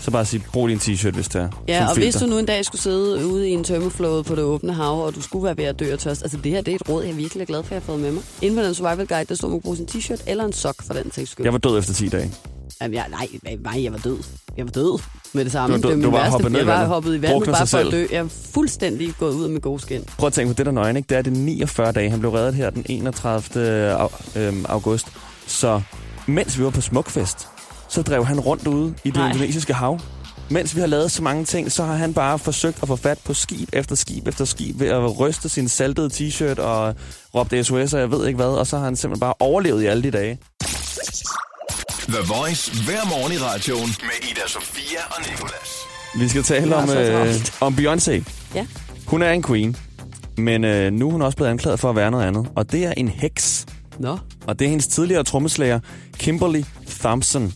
Så 0.00 0.10
bare 0.10 0.24
sige, 0.24 0.44
brug 0.52 0.68
din 0.68 0.78
t-shirt, 0.78 1.10
hvis 1.10 1.28
det 1.28 1.42
er. 1.42 1.48
Ja, 1.68 1.86
og 1.88 1.94
hvis 1.94 2.04
filter. 2.04 2.20
du 2.20 2.26
nu 2.26 2.38
en 2.38 2.46
dag 2.46 2.64
skulle 2.64 2.82
sidde 2.82 3.26
ude 3.26 3.48
i 3.48 3.52
en 3.52 3.64
tømmerflåde 3.64 4.24
på 4.24 4.34
det 4.34 4.44
åbne 4.44 4.72
hav, 4.72 5.04
og 5.04 5.14
du 5.14 5.22
skulle 5.22 5.44
være 5.44 5.56
ved 5.56 5.64
at 5.64 5.78
dø 5.80 5.92
af 5.92 5.98
tørst, 5.98 6.22
altså 6.22 6.36
det 6.44 6.52
her 6.52 6.60
det 6.60 6.72
er 6.72 6.74
et 6.74 6.88
råd, 6.88 7.04
jeg 7.04 7.16
virkelig 7.16 7.42
er 7.42 7.46
glad 7.46 7.62
for, 7.62 7.66
at 7.66 7.70
jeg 7.70 7.80
har 7.80 7.86
fået 7.86 8.00
med 8.00 8.12
mig. 8.12 8.22
Inden 8.42 8.58
på 8.58 8.64
den 8.64 8.74
survival 8.74 9.06
guide, 9.06 9.24
der 9.28 9.34
stod 9.34 9.50
man 9.50 9.60
bruge 9.60 9.76
sin 9.76 9.88
t-shirt 9.90 10.22
eller 10.26 10.44
en 10.44 10.52
sok 10.52 10.82
for 10.82 10.94
den 10.94 11.12
sags 11.12 11.30
skyld. 11.30 11.46
Jeg 11.46 11.52
var 11.52 11.58
død 11.58 11.78
efter 11.78 11.94
10 11.94 12.08
dage. 12.08 12.32
Jamen, 12.82 12.94
jeg, 12.94 13.06
nej, 13.10 13.28
nej, 13.64 13.84
jeg 13.84 13.92
var 13.92 13.98
død. 13.98 14.18
Jeg 14.56 14.64
var 14.64 14.70
død 14.70 14.98
med 15.32 15.44
det 15.44 15.52
samme. 15.52 15.76
Du 15.76 15.80
var 15.82 15.88
død- 15.88 15.96
det 15.96 16.04
du 16.04 16.10
var 16.10 16.18
værste. 16.18 16.30
hoppet 16.30 16.52
ned 16.52 16.60
i 16.60 16.64
Jeg 16.66 16.66
var 16.80 16.86
hoppet 16.86 17.10
i 17.16 17.22
vandet 17.22 17.46
bare 17.48 17.66
for 17.66 17.78
at 17.78 17.92
dø. 17.92 18.06
Jeg 18.12 18.18
er 18.18 18.28
fuldstændig 18.54 19.14
gået 19.18 19.34
ud 19.34 19.44
af 19.44 19.50
min 19.50 19.60
gode 19.60 19.80
skin. 19.80 20.04
Prøv 20.18 20.26
at 20.26 20.32
tænke 20.32 20.54
på 20.54 20.58
det 20.58 20.66
der 20.66 20.72
nøgen, 20.72 20.96
ikke? 20.96 21.06
Det 21.08 21.18
er 21.18 21.22
det 21.22 21.32
49 21.32 21.92
dage. 21.92 22.10
Han 22.10 22.18
blev 22.18 22.30
reddet 22.32 22.54
her 22.54 22.70
den 22.70 22.86
31. 22.88 23.92
Au, 23.92 24.08
øhm, 24.36 24.64
august. 24.68 25.06
Så 25.46 25.80
mens 26.26 26.58
vi 26.58 26.64
var 26.64 26.70
på 26.70 26.80
Smukfest, 26.80 27.48
så 27.88 28.02
drev 28.02 28.24
han 28.24 28.40
rundt 28.40 28.66
ude 28.66 28.94
i 29.04 29.08
det 29.10 29.16
Nej. 29.16 29.30
indonesiske 29.30 29.74
hav. 29.74 30.00
Mens 30.50 30.74
vi 30.76 30.80
har 30.80 30.86
lavet 30.86 31.12
så 31.12 31.22
mange 31.22 31.44
ting, 31.44 31.72
så 31.72 31.84
har 31.84 31.94
han 31.94 32.14
bare 32.14 32.38
forsøgt 32.38 32.78
at 32.82 32.88
få 32.88 32.96
fat 32.96 33.18
på 33.24 33.34
skib 33.34 33.68
efter 33.72 33.94
skib 33.94 34.28
efter 34.28 34.44
skib 34.44 34.80
ved 34.80 34.86
at 34.88 35.18
ryste 35.20 35.48
sin 35.48 35.68
saltede 35.68 36.06
t-shirt 36.12 36.60
og 36.60 36.94
råbte 37.34 37.64
SOS 37.64 37.94
og 37.94 38.00
jeg 38.00 38.10
ved 38.10 38.26
ikke 38.26 38.36
hvad. 38.36 38.46
Og 38.46 38.66
så 38.66 38.76
har 38.76 38.84
han 38.84 38.96
simpelthen 38.96 39.20
bare 39.20 39.34
overlevet 39.40 39.82
i 39.82 39.86
alle 39.86 40.02
de 40.02 40.10
dage. 40.10 40.38
The 42.08 42.22
Voice 42.28 42.84
hver 42.84 43.04
morgen 43.08 43.32
i 43.32 43.36
radioen 43.36 43.88
med 44.00 44.30
Ida 44.30 44.46
Sofia 44.46 44.98
og 45.10 45.22
Nicolas. 45.30 45.70
Vi 46.18 46.28
skal 46.28 46.42
tale 46.42 46.76
om, 46.76 46.90
øh, 46.90 47.34
om 47.60 47.74
Beyoncé. 47.74 48.22
Ja. 48.54 48.66
Hun 49.06 49.22
er 49.22 49.30
en 49.30 49.42
queen, 49.42 49.76
men 50.36 50.64
øh, 50.64 50.92
nu 50.92 51.08
er 51.08 51.12
hun 51.12 51.22
også 51.22 51.36
blevet 51.36 51.50
anklaget 51.50 51.80
for 51.80 51.90
at 51.90 51.96
være 51.96 52.10
noget 52.10 52.24
andet. 52.24 52.48
Og 52.54 52.72
det 52.72 52.84
er 52.84 52.92
en 52.96 53.08
heks. 53.08 53.66
Nå. 53.98 54.18
Og 54.46 54.58
det 54.58 54.64
er 54.64 54.68
hendes 54.68 54.86
tidligere 54.86 55.24
trommeslager, 55.24 55.80
Kimberly 56.18 56.62
Thompson, 56.86 57.52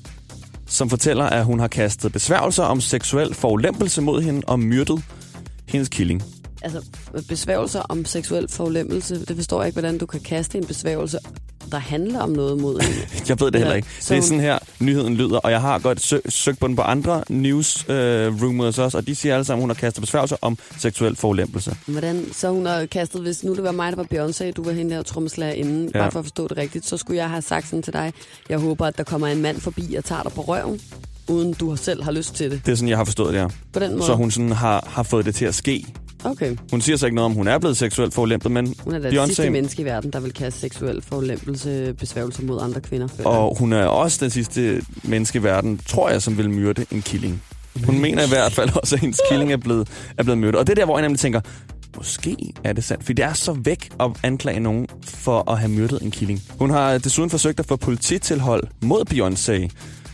som 0.66 0.90
fortæller, 0.90 1.24
at 1.24 1.44
hun 1.44 1.60
har 1.60 1.68
kastet 1.68 2.12
besværgelser 2.12 2.62
om 2.62 2.80
seksuel 2.80 3.34
forulempelse 3.34 4.02
mod 4.02 4.22
hende 4.22 4.42
og 4.46 4.60
myrdet 4.60 5.02
hendes 5.68 5.88
killing. 5.88 6.22
Altså, 6.62 6.82
besværgelser 7.28 7.80
om 7.80 8.04
seksuel 8.04 8.48
forulemmelse, 8.48 9.26
det 9.26 9.36
forstår 9.36 9.60
jeg 9.60 9.66
ikke, 9.66 9.80
hvordan 9.80 9.98
du 9.98 10.06
kan 10.06 10.20
kaste 10.20 10.58
en 10.58 10.66
besværgelse, 10.66 11.18
der 11.72 11.78
handler 11.78 12.20
om 12.20 12.30
noget 12.30 12.60
mod 12.60 12.74
en. 12.74 12.82
Jeg 13.28 13.40
ved 13.40 13.50
det 13.50 13.60
heller 13.60 13.74
ikke. 13.74 13.88
så 14.00 14.14
Det 14.14 14.18
er 14.18 14.22
sådan 14.22 14.40
her, 14.40 14.58
nyheden 14.80 15.14
lyder, 15.16 15.38
og 15.38 15.50
jeg 15.50 15.60
har 15.60 15.78
godt 15.78 16.00
sø- 16.00 16.18
søgt 16.28 16.60
på 16.60 16.66
den 16.68 16.76
på 16.76 16.82
andre 16.82 17.24
news 17.28 17.84
øh, 17.88 18.42
rumors 18.42 18.78
også, 18.78 18.98
og 18.98 19.06
de 19.06 19.14
siger 19.14 19.34
alle 19.34 19.44
sammen, 19.44 19.60
at 19.60 19.62
hun 19.62 19.70
har 19.70 19.74
kastet 19.74 20.00
besværgelser 20.00 20.36
om 20.42 20.58
seksuel 20.78 21.16
forulempelse. 21.16 21.76
Hvordan, 21.86 22.26
så 22.32 22.48
hun 22.50 22.66
har 22.66 22.86
kastet, 22.86 23.20
hvis 23.22 23.44
nu 23.44 23.54
det 23.54 23.62
var 23.64 23.72
mig, 23.72 23.92
der 23.92 23.96
var 23.96 24.06
Beyoncé, 24.14 24.50
du 24.52 24.62
var 24.64 24.72
hende 24.72 24.94
der 24.94 25.02
trommeslager 25.02 25.52
inden, 25.52 25.90
ja. 25.94 25.98
bare 25.98 26.10
for 26.10 26.18
at 26.18 26.24
forstå 26.24 26.48
det 26.48 26.56
rigtigt, 26.56 26.86
så 26.86 26.96
skulle 26.96 27.16
jeg 27.18 27.30
have 27.30 27.42
sagt 27.42 27.66
sådan 27.68 27.82
til 27.82 27.92
dig, 27.92 28.12
jeg 28.48 28.58
håber, 28.58 28.86
at 28.86 28.98
der 28.98 29.04
kommer 29.04 29.26
en 29.26 29.42
mand 29.42 29.60
forbi 29.60 29.94
og 29.94 30.04
tager 30.04 30.22
dig 30.22 30.32
på 30.32 30.40
røven, 30.40 30.80
uden 31.28 31.52
du 31.52 31.76
selv 31.76 32.02
har 32.02 32.12
lyst 32.12 32.34
til 32.34 32.50
det. 32.50 32.66
Det 32.66 32.72
er 32.72 32.76
sådan, 32.76 32.88
jeg 32.88 32.96
har 32.96 33.04
forstået 33.04 33.32
det 33.32 33.40
her. 33.40 33.48
På 33.72 33.80
den 33.80 33.92
måde. 33.92 34.04
Så 34.04 34.14
hun 34.14 34.30
sådan 34.30 34.52
har, 34.52 34.88
har 34.88 35.02
fået 35.02 35.24
det 35.24 35.34
til 35.34 35.44
at 35.44 35.54
ske. 35.54 35.86
Okay. 36.24 36.56
Hun 36.70 36.80
siger 36.80 36.96
så 36.96 37.06
ikke 37.06 37.14
noget 37.14 37.24
om, 37.24 37.32
hun 37.32 37.48
er 37.48 37.58
blevet 37.58 37.76
seksuelt 37.76 38.14
forulempet, 38.14 38.52
men 38.52 38.74
Hun 38.84 38.94
er 38.94 38.98
da 38.98 39.10
det 39.10 39.26
sidste 39.26 39.50
menneske 39.50 39.82
i 39.82 39.84
verden, 39.84 40.10
der 40.10 40.20
vil 40.20 40.32
kaste 40.32 40.60
seksuel 40.60 41.02
forulempelse 41.02 41.94
besværgelser 41.98 42.42
mod 42.42 42.60
andre 42.62 42.80
kvinder. 42.80 43.08
Og 43.24 43.58
hun 43.58 43.72
er 43.72 43.84
også 43.84 44.18
den 44.20 44.30
sidste 44.30 44.82
menneske 45.02 45.38
i 45.38 45.42
verden, 45.42 45.80
tror 45.86 46.10
jeg, 46.10 46.22
som 46.22 46.38
vil 46.38 46.50
myrde 46.50 46.86
en 46.90 47.02
killing. 47.02 47.42
Hun 47.84 48.00
mener 48.00 48.24
i 48.24 48.28
hvert 48.28 48.52
fald 48.52 48.70
også, 48.76 48.94
at 48.94 49.00
hendes 49.00 49.20
killing 49.30 49.52
er 49.52 49.56
blevet, 49.56 49.88
er 50.18 50.22
blevet 50.22 50.38
myrdet. 50.38 50.56
Og 50.56 50.66
det 50.66 50.70
er 50.70 50.74
der, 50.74 50.84
hvor 50.84 50.98
jeg 50.98 51.02
nemlig 51.02 51.20
tænker, 51.20 51.40
måske 51.96 52.36
er 52.64 52.72
det 52.72 52.84
sandt. 52.84 53.04
For 53.04 53.12
det 53.12 53.24
er 53.24 53.32
så 53.32 53.52
væk 53.52 53.90
at 54.00 54.10
anklage 54.22 54.60
nogen 54.60 54.86
for 55.04 55.50
at 55.50 55.58
have 55.58 55.70
myrdet 55.70 56.02
en 56.02 56.10
killing. 56.10 56.42
Hun 56.58 56.70
har 56.70 56.98
desuden 56.98 57.30
forsøgt 57.30 57.60
at 57.60 57.66
få 57.66 57.76
polititilhold 57.76 58.64
mod 58.80 59.02
Beyoncé. 59.10 59.68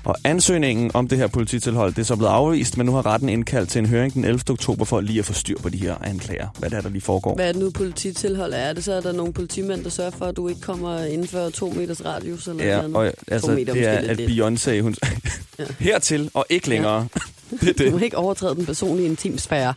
Og 0.05 0.17
ansøgningen 0.25 0.91
om 0.95 1.09
det 1.09 1.19
her 1.19 1.27
polititilhold, 1.27 1.93
det 1.95 1.99
er 1.99 2.05
så 2.05 2.17
blevet 2.17 2.33
afvist, 2.33 2.77
men 2.77 2.87
nu 2.87 2.93
har 2.93 3.07
retten 3.07 3.29
indkaldt 3.29 3.71
til 3.71 3.79
en 3.79 3.87
høring 3.87 4.15
den 4.15 4.25
11. 4.25 4.41
oktober 4.51 4.85
for 4.85 5.01
lige 5.01 5.19
at 5.19 5.25
få 5.25 5.33
styr 5.33 5.59
på 5.59 5.69
de 5.69 5.77
her 5.79 5.95
anklager. 6.05 6.49
Hvad 6.59 6.71
det 6.71 6.77
er, 6.77 6.81
der 6.81 6.89
lige 6.89 7.01
foregår. 7.03 7.35
Hvad 7.35 7.49
er 7.49 7.53
det 7.53 7.63
nu 7.63 7.71
polititilhold 7.71 8.53
er? 8.53 8.57
Er 8.57 8.73
det 8.73 8.85
så, 8.85 8.93
at 8.93 9.03
der 9.03 9.09
er 9.09 9.15
nogle 9.15 9.33
politimænd, 9.33 9.85
der 9.85 9.91
sørger 9.91 10.11
for, 10.11 10.25
at 10.25 10.37
du 10.37 10.49
ikke 10.49 10.61
kommer 10.61 11.05
inden 11.05 11.29
for 11.29 11.51
to 11.51 11.71
meters 11.71 12.05
radius? 12.05 12.47
Eller 12.49 12.65
Ja, 12.65 12.77
noget 12.77 12.95
og 12.97 13.03
andet? 13.05 13.15
altså, 13.29 13.51
meter 13.51 13.73
det 13.73 13.87
er, 13.87 13.93
at 13.93 14.21
Beyoncé, 14.21 14.81
hun... 14.81 14.95
Hertil 15.79 16.31
og 16.35 16.47
ikke 16.51 16.69
længere. 16.69 17.09
Det 17.61 17.69
er 17.69 17.73
Du 17.73 17.85
det. 17.85 17.93
må 17.93 17.99
ikke 17.99 18.17
overtræde 18.17 18.55
den 18.55 18.67
personlige 18.67 19.07
intimsfære. 19.09 19.75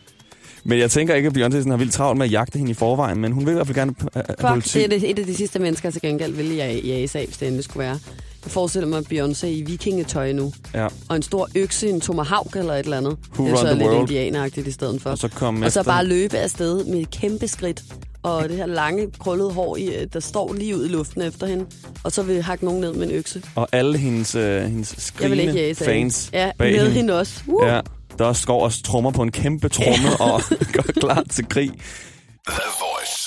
Men 0.64 0.78
jeg 0.78 0.90
tænker 0.90 1.14
ikke, 1.14 1.26
at 1.26 1.36
Beyoncé 1.36 1.70
har 1.70 1.76
vildt 1.76 1.92
travlt 1.92 2.18
med 2.18 2.26
at 2.26 2.32
jagte 2.32 2.58
hende 2.58 2.70
i 2.70 2.74
forvejen, 2.74 3.18
men 3.18 3.32
hun 3.32 3.46
vil 3.46 3.50
i 3.52 3.54
hvert 3.54 3.66
fald 3.66 3.74
gerne 3.76 3.94
have 4.14 4.24
Fuck, 4.40 4.48
politi. 4.48 4.78
det 4.78 4.84
er 4.84 4.88
det, 4.98 5.10
et 5.10 5.18
af 5.18 5.26
de 5.26 5.34
sidste 5.36 5.58
mennesker, 5.58 5.88
jeg 5.88 5.92
til 5.92 6.02
gengæld 6.02 6.32
vil 6.32 6.50
i, 6.52 6.78
i 6.78 7.02
ASA, 7.02 7.24
hvis 7.24 7.36
det 7.36 7.46
endelig 7.48 7.64
skulle 7.64 7.78
være. 7.86 7.98
Jeg 8.44 8.50
forestiller 8.52 8.88
mig 8.88 9.02
Beyoncé 9.12 9.46
i 9.46 9.62
vikingetøj 9.62 10.32
nu. 10.32 10.52
Ja. 10.74 10.86
Og 11.08 11.16
en 11.16 11.22
stor 11.22 11.48
økse, 11.56 11.88
en 11.88 12.00
tomahawk 12.00 12.56
eller 12.56 12.74
et 12.74 12.84
eller 12.84 12.96
andet. 12.96 13.16
Who 13.34 13.44
det 13.46 13.52
er 13.52 13.56
så 13.56 13.64
the 13.66 13.74
lidt 13.74 13.84
world? 13.88 14.00
indianeragtigt 14.00 14.66
i 14.66 14.72
stedet 14.72 15.02
for. 15.02 15.10
Og 15.10 15.18
så 15.18 15.28
kom 15.28 15.62
og 15.62 15.72
så 15.72 15.82
bare 15.82 16.06
løbe 16.06 16.38
afsted 16.38 16.84
med 16.84 17.00
et 17.00 17.10
kæmpe 17.10 17.48
skridt. 17.48 17.82
Og 18.22 18.48
det 18.48 18.56
her 18.56 18.66
lange, 18.66 19.08
krøllede 19.18 19.52
hår, 19.52 19.76
i, 19.76 19.90
der 20.12 20.20
står 20.20 20.52
lige 20.52 20.76
ud 20.76 20.84
i 20.84 20.88
luften 20.88 21.22
efter 21.22 21.46
hende. 21.46 21.66
Og 22.04 22.12
så 22.12 22.22
vil 22.22 22.42
hakke 22.42 22.64
nogen 22.64 22.80
ned 22.80 22.92
med 22.94 23.06
en 23.06 23.12
økse. 23.14 23.42
Og 23.54 23.68
alle 23.72 23.98
hendes, 23.98 24.34
øh, 24.34 24.62
hendes 24.62 25.12
Jeg 25.20 25.30
vil 25.30 25.40
ikke 25.40 25.52
skrigende 25.52 25.74
fans 25.84 26.30
Ja, 26.32 26.50
bag 26.58 26.72
med 26.72 26.80
hende. 26.80 26.92
hende 26.94 27.18
også. 27.18 27.40
Uh. 27.46 27.66
Ja, 27.66 27.80
der 28.18 28.46
går 28.46 28.64
og 28.64 28.72
trommer 28.84 29.10
på 29.10 29.22
en 29.22 29.32
kæmpe 29.32 29.68
tromme 29.68 30.08
og 30.20 30.42
går 30.74 30.82
klar 31.00 31.24
til 31.30 31.48
krig. 31.48 31.70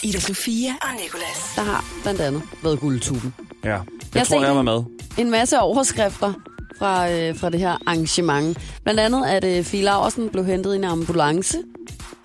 Ida 0.05 0.19
Sofia 0.19 0.69
og 0.81 0.88
Nicolas. 1.03 1.53
Der 1.55 1.62
har 1.62 1.85
blandt 2.03 2.21
andet 2.21 2.41
været 2.63 2.79
guldtuben. 2.79 3.33
Ja, 3.63 3.69
jeg, 3.69 3.81
Jeg 4.15 4.27
tror, 4.27 4.43
jeg 4.45 4.55
var 4.55 4.62
med. 4.62 4.83
en 5.17 5.31
masse 5.31 5.59
overskrifter 5.59 6.33
fra, 6.79 7.12
øh, 7.12 7.38
fra 7.38 7.50
det 7.50 7.59
her 7.59 7.71
arrangement. 7.88 8.57
Blandt 8.83 9.00
andet, 9.00 9.25
at 9.25 9.43
øh, 9.43 9.63
Fie 9.63 9.81
Laursen 9.83 10.29
blev 10.29 10.45
hentet 10.45 10.74
i 10.74 10.75
en 10.75 10.83
ambulance, 10.83 11.57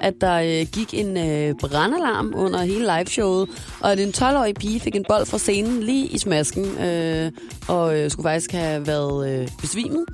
at 0.00 0.14
der 0.20 0.34
øh, 0.34 0.66
gik 0.72 0.94
en 0.94 1.16
øh, 1.16 1.54
brandalarm 1.60 2.32
under 2.36 2.62
hele 2.62 2.96
liveshowet, 2.96 3.48
og 3.80 3.92
at 3.92 4.00
en 4.00 4.08
12-årig 4.16 4.54
pige 4.54 4.80
fik 4.80 4.94
en 4.96 5.04
bold 5.08 5.26
fra 5.26 5.38
scenen 5.38 5.82
lige 5.82 6.06
i 6.06 6.18
smasken, 6.18 6.64
øh, 6.78 7.32
og 7.68 7.98
øh, 7.98 8.10
skulle 8.10 8.24
faktisk 8.28 8.52
have 8.52 8.86
været 8.86 9.40
øh, 9.40 9.48
besvimet. 9.60 10.04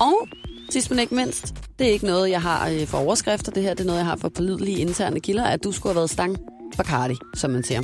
Og 0.00 0.28
sidst 0.70 0.90
men 0.90 0.98
ikke 0.98 1.14
mindst, 1.14 1.54
det 1.78 1.86
er 1.88 1.90
ikke 1.92 2.06
noget, 2.06 2.30
jeg 2.30 2.42
har 2.42 2.68
øh, 2.68 2.86
for 2.86 2.98
overskrifter, 2.98 3.52
det 3.52 3.62
her 3.62 3.74
det 3.74 3.80
er 3.80 3.84
noget, 3.86 3.98
jeg 3.98 4.06
har 4.06 4.16
for 4.16 4.28
pålidelige 4.28 4.78
interne 4.78 5.20
kilder, 5.20 5.44
at 5.44 5.64
du 5.64 5.72
skulle 5.72 5.90
have 5.90 5.96
været 5.96 6.10
stang 6.10 6.36
Bacardi, 6.76 7.14
som 7.34 7.50
man 7.50 7.64
siger. 7.64 7.80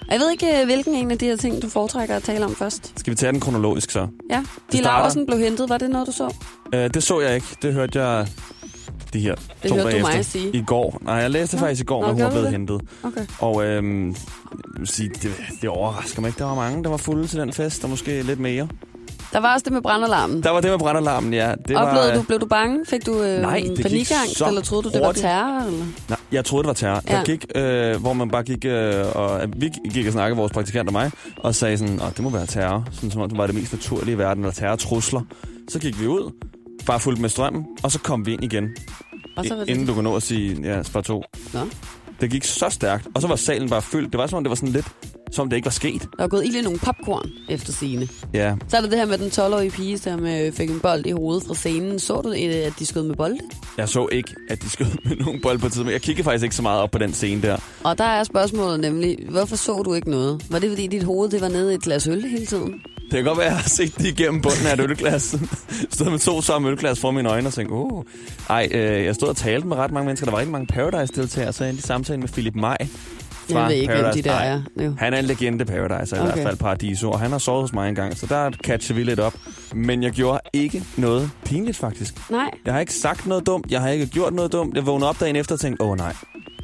Og 0.00 0.12
jeg 0.12 0.20
ved 0.20 0.30
ikke, 0.30 0.60
øh, 0.60 0.64
hvilken 0.64 0.94
en 0.94 1.10
af 1.10 1.18
de 1.18 1.26
her 1.26 1.36
ting, 1.36 1.62
du 1.62 1.68
foretrækker 1.68 2.16
at 2.16 2.22
tale 2.22 2.44
om 2.44 2.54
først. 2.54 2.92
Skal 2.96 3.10
vi 3.10 3.14
tage 3.16 3.32
den 3.32 3.40
kronologisk 3.40 3.90
så? 3.90 4.08
Ja, 4.30 4.42
de 4.72 4.82
Laversen 4.82 5.26
blev 5.26 5.38
hentet. 5.38 5.68
Var 5.68 5.78
det 5.78 5.90
noget, 5.90 6.06
du 6.06 6.12
så? 6.12 6.34
Øh, 6.74 6.94
det 6.94 7.02
så 7.02 7.20
jeg 7.20 7.34
ikke. 7.34 7.46
Det 7.62 7.72
hørte 7.74 8.02
jeg 8.02 8.26
de 9.12 9.20
her 9.20 9.34
Det 9.62 9.68
to 9.68 9.74
hørte 9.74 9.86
du 9.88 9.90
dage 9.92 10.02
mig 10.02 10.10
efter. 10.10 10.22
sige. 10.22 10.50
I 10.56 10.62
går. 10.66 10.98
Nej, 11.02 11.14
jeg 11.14 11.30
læste 11.30 11.56
Nå. 11.56 11.60
faktisk 11.60 11.80
i 11.82 11.84
går, 11.84 12.00
når 12.06 12.12
hun 12.12 12.22
var 12.22 12.28
blevet 12.30 12.44
det? 12.44 12.52
hentet. 12.52 12.80
Okay. 13.02 13.26
Og 13.38 13.64
øhm, 13.64 14.16
sige, 14.84 15.08
det, 15.08 15.32
det 15.60 15.68
overrasker 15.68 16.20
mig 16.20 16.28
ikke. 16.28 16.38
Der 16.38 16.44
var 16.44 16.54
mange, 16.54 16.84
der 16.84 16.90
var 16.90 16.96
fulde 16.96 17.26
til 17.26 17.38
den 17.40 17.52
fest, 17.52 17.84
og 17.84 17.90
måske 17.90 18.22
lidt 18.22 18.40
mere. 18.40 18.68
Der 19.32 19.38
var 19.40 19.54
også 19.54 19.64
det 19.64 19.72
med 19.72 19.82
brandalarmen. 19.82 20.42
Der 20.42 20.50
var 20.50 20.60
det 20.60 20.70
med 20.70 20.78
brændalarmen, 20.78 21.34
ja. 21.34 21.54
Det 21.68 21.76
Oplevede 21.76 22.08
var, 22.10 22.14
du, 22.16 22.22
blev 22.22 22.40
du 22.40 22.46
bange? 22.46 22.86
Fik 22.86 23.06
du 23.06 23.22
øh, 23.22 23.40
Nej, 23.40 23.64
det 23.76 23.82
panikangst, 23.82 24.40
eller 24.46 24.60
troede 24.62 24.82
du, 24.82 24.88
det 24.92 25.00
var 25.00 25.06
hurtigt. 25.06 25.22
terror? 25.22 25.66
Eller? 25.66 25.84
Nej, 26.08 26.18
jeg 26.32 26.44
troede, 26.44 26.62
det 26.62 26.68
var 26.68 26.74
terror. 26.74 27.02
Ja. 27.08 27.16
Jeg 27.16 27.24
gik, 27.24 27.44
øh, 27.54 27.96
hvor 28.00 28.12
man 28.12 28.30
bare 28.30 28.42
gik, 28.42 28.64
øh, 28.64 29.04
og 29.14 29.42
at 29.42 29.48
vi 29.60 29.70
gik 29.92 30.06
og 30.06 30.12
snakkede, 30.12 30.36
vores 30.36 30.52
praktikant 30.52 30.88
og 30.88 30.92
mig, 30.92 31.10
og 31.36 31.54
sagde 31.54 31.78
sådan, 31.78 32.00
at 32.00 32.16
det 32.16 32.22
må 32.24 32.30
være 32.30 32.46
terror, 32.46 32.84
sådan 32.92 33.10
som 33.10 33.20
om 33.22 33.28
det 33.28 33.38
var 33.38 33.46
det 33.46 33.54
mest 33.54 33.72
naturlige 33.72 34.14
i 34.14 34.18
verden, 34.18 34.44
eller 34.44 34.54
terrortrusler. 34.54 35.20
Så 35.68 35.78
gik 35.78 36.00
vi 36.00 36.06
ud, 36.06 36.32
bare 36.86 37.00
fuldt 37.00 37.20
med 37.20 37.28
strømmen, 37.28 37.66
og 37.82 37.92
så 37.92 37.98
kom 37.98 38.26
vi 38.26 38.32
ind 38.32 38.44
igen, 38.44 38.68
Og 39.36 39.44
så 39.44 39.54
var 39.54 39.64
det... 39.64 39.68
inden 39.70 39.86
du 39.86 39.94
kunne 39.94 40.04
nå 40.04 40.16
at 40.16 40.22
sige, 40.22 40.60
ja, 40.62 40.82
spar 40.82 41.00
to. 41.00 41.22
Nå. 41.54 41.60
Det 42.20 42.30
gik 42.30 42.44
så 42.44 42.66
stærkt, 42.70 43.08
og 43.14 43.22
så 43.22 43.28
var 43.28 43.36
salen 43.36 43.68
bare 43.68 43.82
fyldt. 43.82 44.12
Det 44.12 44.18
var 44.18 44.26
som 44.26 44.36
om, 44.36 44.44
det 44.44 44.48
var 44.48 44.56
sådan 44.56 44.68
lidt, 44.68 44.86
som 45.32 45.42
om 45.42 45.50
det 45.50 45.56
ikke 45.56 45.66
var 45.66 45.70
sket. 45.70 46.02
Der 46.02 46.08
var 46.18 46.28
gået 46.28 46.44
ild 46.44 46.54
i 46.56 46.62
nogle 46.62 46.78
popcorn 46.78 47.30
efter 47.48 47.72
scene. 47.72 48.08
Ja, 48.34 48.54
Så 48.68 48.76
er 48.76 48.80
der 48.80 48.88
det 48.88 48.98
her 48.98 49.06
med 49.06 49.18
den 49.18 49.28
12-årige 49.28 49.70
pige, 49.70 49.98
som 49.98 50.26
øh, 50.26 50.52
fik 50.52 50.70
en 50.70 50.80
bold 50.80 51.06
i 51.06 51.10
hovedet 51.10 51.44
fra 51.46 51.54
scenen. 51.54 51.98
Så 51.98 52.20
du, 52.20 52.28
øh, 52.32 52.66
at 52.66 52.72
de 52.78 52.86
skød 52.86 53.02
med 53.02 53.16
bolde? 53.16 53.38
jeg 53.78 53.88
så 53.88 54.08
ikke, 54.12 54.34
at 54.50 54.62
de 54.62 54.70
skød 54.70 54.86
med 55.04 55.16
nogen 55.16 55.40
bold 55.42 55.58
på 55.58 55.68
tid, 55.68 55.84
men 55.84 55.92
jeg 55.92 56.00
kiggede 56.00 56.24
faktisk 56.24 56.42
ikke 56.44 56.56
så 56.56 56.62
meget 56.62 56.80
op 56.82 56.90
på 56.90 56.98
den 56.98 57.12
scene 57.12 57.42
der. 57.42 57.56
Og 57.84 57.98
der 57.98 58.04
er 58.04 58.24
spørgsmålet 58.24 58.80
nemlig, 58.80 59.18
hvorfor 59.30 59.56
så 59.56 59.82
du 59.82 59.94
ikke 59.94 60.10
noget? 60.10 60.44
Var 60.50 60.58
det 60.58 60.70
fordi 60.70 60.86
dit 60.86 61.02
hoved 61.02 61.30
det 61.30 61.40
var 61.40 61.48
nede 61.48 61.72
i 61.72 61.74
et 61.74 61.82
glas 61.82 62.06
øl 62.06 62.22
hele 62.28 62.46
tiden? 62.46 62.82
Det 63.10 63.16
kan 63.16 63.24
godt 63.24 63.38
være, 63.38 63.46
at 63.46 63.52
jeg 63.52 63.60
har 63.60 63.68
set 63.68 63.98
det 63.98 64.06
igennem 64.06 64.42
bunden 64.42 64.66
af 64.66 64.72
et 64.74 64.80
ølglas. 64.80 65.36
stod 65.90 66.10
med 66.10 66.18
to 66.18 66.42
samme 66.42 66.68
ølglas 66.68 67.00
for 67.00 67.10
mine 67.10 67.28
øjne 67.28 67.46
og 67.48 67.52
tænkte, 67.54 67.72
oh. 67.72 68.04
Ej, 68.50 68.68
øh, 68.70 69.04
jeg 69.04 69.14
stod 69.14 69.28
og 69.28 69.36
talte 69.36 69.66
med 69.66 69.76
ret 69.76 69.90
mange 69.92 70.06
mennesker. 70.06 70.24
Der 70.26 70.30
var 70.30 70.38
rigtig 70.38 70.52
mange 70.52 70.66
Paradise-deltagere, 70.66 71.52
så 71.52 71.64
jeg 71.64 71.70
endte 71.70 71.84
i 71.84 71.86
samtale 71.86 72.20
med 72.20 72.28
Philip 72.28 72.54
Maj. 72.54 72.76
Fra 73.52 73.58
Jeg 73.60 73.68
ved 73.68 73.76
ikke, 73.76 73.86
hvem 73.94 73.96
de 73.98 74.02
Paradise. 74.02 74.28
der 74.28 74.34
er. 74.34 74.62
Jo. 74.84 74.94
Han 74.98 75.14
er 75.14 75.18
en 75.18 75.24
legende 75.24 75.64
Paradise, 75.64 76.16
i 76.16 76.18
Okay. 76.18 76.32
hvert 76.32 76.42
fald 76.46 76.56
Paradiso, 76.56 77.10
og 77.10 77.20
han 77.20 77.30
har 77.30 77.38
sovet 77.38 77.60
hos 77.62 77.72
mig 77.72 77.88
engang, 77.88 78.16
så 78.18 78.26
der 78.26 78.50
catcher 78.64 78.94
vi 78.94 79.02
lidt 79.02 79.20
op. 79.20 79.34
Men 79.74 80.02
jeg 80.02 80.12
gjorde 80.12 80.40
ikke 80.52 80.84
noget 80.96 81.30
pinligt, 81.44 81.76
faktisk. 81.76 82.30
Nej, 82.30 82.50
Jeg 82.64 82.72
har 82.74 82.80
ikke 82.80 82.94
sagt 82.94 83.26
noget 83.26 83.46
dumt, 83.46 83.70
jeg 83.70 83.80
har 83.80 83.88
ikke 83.88 84.06
gjort 84.06 84.34
noget 84.34 84.52
dumt. 84.52 84.74
Jeg 84.76 84.86
vågnede 84.86 85.08
op 85.08 85.20
dagen 85.20 85.36
efter 85.36 85.54
og 85.54 85.60
tænkte, 85.60 85.82
åh 85.84 85.96
nej, 85.96 86.14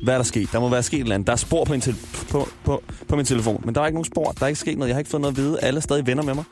hvad 0.04 0.14
er 0.14 0.18
der 0.18 0.24
sket? 0.24 0.48
Der 0.52 0.60
må 0.60 0.68
være 0.68 0.82
sket 0.82 0.96
et 0.96 1.02
eller 1.02 1.14
andet. 1.14 1.26
Der 1.26 1.32
er 1.32 1.36
spor 1.36 1.64
på 1.64 1.72
min, 1.72 1.80
te- 1.80 1.94
på, 2.30 2.48
på, 2.64 2.82
på 3.08 3.16
min 3.16 3.24
telefon, 3.24 3.62
men 3.64 3.74
der 3.74 3.80
er 3.80 3.86
ikke 3.86 3.94
nogen 3.96 4.04
spor. 4.04 4.32
Der 4.32 4.42
er 4.44 4.48
ikke 4.48 4.60
sket 4.60 4.78
noget. 4.78 4.88
Jeg 4.88 4.94
har 4.94 4.98
ikke 4.98 5.10
fået 5.10 5.20
noget 5.20 5.32
at 5.32 5.36
vide. 5.36 5.60
Alle 5.60 5.76
er 5.78 5.80
stadig 5.82 6.06
venner 6.06 6.22
med 6.22 6.34
mig. 6.34 6.44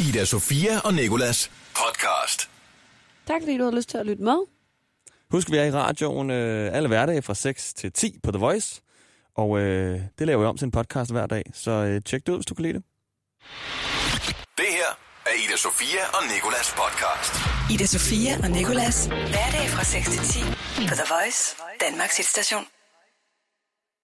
Ida 0.00 0.24
Sofia 0.24 0.78
og 0.84 0.94
Nikolas 0.94 1.50
podcast. 1.74 2.50
tak 3.26 3.40
fordi 3.42 3.58
du 3.58 3.64
har 3.64 3.70
lyst 3.70 3.88
til 3.88 3.98
at 3.98 4.06
lytte 4.06 4.22
med. 4.22 4.36
Husk, 5.30 5.50
vi 5.50 5.56
er 5.56 5.64
i 5.64 5.70
radioen 5.70 6.30
øh, 6.30 6.76
alle 6.76 6.88
hverdage 6.88 7.22
fra 7.22 7.34
6 7.34 7.74
til 7.74 7.92
10 7.92 8.18
på 8.22 8.30
The 8.32 8.38
Voice. 8.38 8.80
Og 9.36 9.58
øh, 9.60 10.00
det 10.18 10.26
laver 10.26 10.40
vi 10.40 10.46
om 10.46 10.56
til 10.56 10.64
en 10.66 10.70
podcast 10.70 11.10
hver 11.10 11.26
dag, 11.26 11.44
så 11.54 11.70
øh, 11.70 12.02
tjek 12.02 12.26
det 12.26 12.32
ud, 12.32 12.36
hvis 12.38 12.46
du 12.46 12.54
kan 12.54 12.62
lide 12.62 12.74
det. 12.74 12.82
Det 14.60 14.70
her 14.78 14.90
er 15.26 15.34
Ida 15.44 15.56
Sofia 15.56 16.02
og 16.16 16.22
Nikolas 16.34 16.68
podcast. 16.82 17.32
Ida 17.74 17.86
Sofia 17.86 18.32
og 18.44 18.50
Nicolas. 18.50 19.06
Hverdag 19.06 19.66
fra 19.74 19.84
6 19.84 20.10
til 20.10 20.20
10 20.20 20.40
på 20.88 20.94
The 21.00 21.06
Voice, 21.14 21.56
Danmarks 21.80 22.16
hitstation. 22.16 22.64